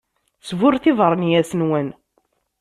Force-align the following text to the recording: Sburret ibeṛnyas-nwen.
Sburret 0.47 0.85
ibeṛnyas-nwen. 0.91 1.89